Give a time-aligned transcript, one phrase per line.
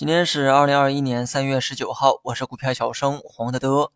[0.00, 3.90] 今天是二零二一年三月十九号，我是股票小生黄德德。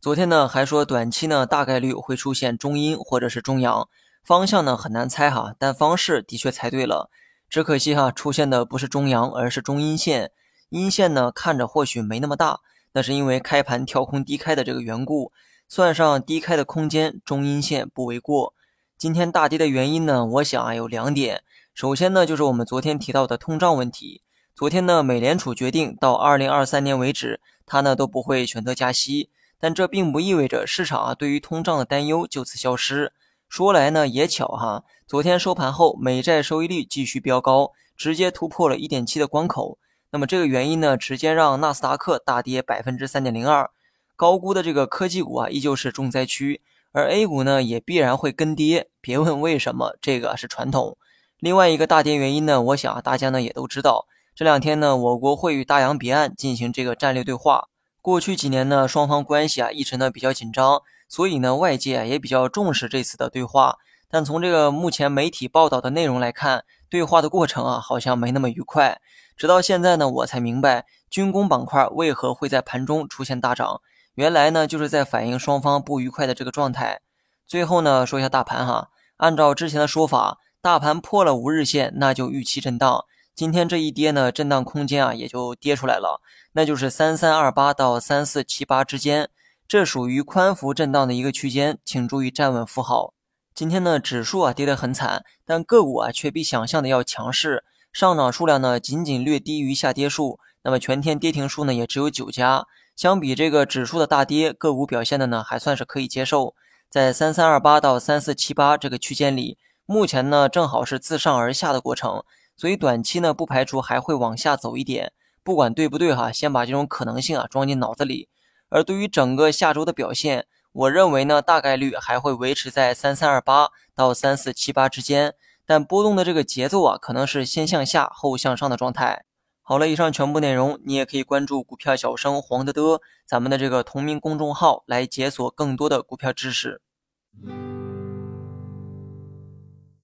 [0.00, 3.88] 昨天呢还说短期呢大概率会出现中阴或者是中阳，
[4.22, 7.10] 方向呢很难猜哈，但方式的确猜对了。
[7.48, 10.30] 只可惜哈出现的不是中阳，而是中阴线。
[10.68, 12.60] 阴线呢看着或许没那么大，
[12.92, 15.32] 那是因为开盘跳空低开的这个缘故，
[15.66, 18.54] 算上低开的空间，中阴线不为过。
[18.96, 21.42] 今天大跌的原因呢，我想啊有两点。
[21.74, 24.22] 首先呢就是我们昨天提到的通胀问题。
[24.60, 33.10] 昨天呢，美联储决定到二零二三年为止，它呢都不会选择加息，但这并不意味着市场啊对于通胀的担忧就此消失。
[33.48, 39.78] 说来呢也巧哈，昨天收盘后，美债收益率继续飙高，直接突破了一点七的关口。
[40.10, 43.70] 那么这个原因呢，直接让纳斯达克大跌百分之三点零二，
[44.14, 46.60] 高估的这个科技股啊依旧是重灾区，
[46.92, 48.90] 而 A 股呢也必然会跟跌。
[49.00, 50.98] 别问为什么，这个是传统。
[51.38, 54.04] 另外一个大跌原因呢，我想啊大家呢也都知道。
[54.40, 57.68] 这两天呢，我国会与大洋彼岸进行这个战略对话。
[58.00, 63.76] 过去几年呢，双方关系啊一直呢比较紧张，所以呢外界也比较重视这次的对话。
[64.08, 68.98] 但从这个目前媒体报道的内容来看，对话的过程啊好像没那么愉快。
[69.36, 73.82] 直到现在呢，我才明白军工板块为何会在盘中出现大涨，
[74.14, 77.02] 原来呢就是在反映双方不愉快的这个状态。
[77.46, 83.04] 最后呢，说一下大盘哈，按照之前的说法，大盘破了五日线，那就预期震荡。
[83.34, 86.20] 今天这一跌呢，震荡空间啊也就跌出来了，
[86.52, 89.30] 那就是三三二八到三四七八之间，
[89.66, 93.14] 这属于宽幅震荡的一个区间，请注意站稳符号。
[93.54, 106.54] 今天呢，指数啊跌得很惨，但个股啊却比想象的要强势，上涨数量呢仅仅略低于下跌数，那么全天跌停数呢也只有九家，相比这个指数的大跌，个股表现的呢还算是可以接受，
[106.90, 109.56] 在三三二八到三四七八这个区间里，
[109.86, 112.22] 目前呢正好是自上而下的过程。
[112.60, 118.28] 所以短期呢，不排除还会往下走一点，不管对不对哈，先把这种可能性啊装进脑子里。
[118.68, 125.32] 而对于整个下周的表现，我认为呢，大概率还会维持在三三二八到三四七八之间，
[125.64, 129.24] 但波动的这个节奏啊，可能是先向下后向上的状态。
[129.62, 136.82] 好了，以上全部内容，你也可以关注股票小生黄德德咱们的这个同名公众号来解锁更多的股票知识。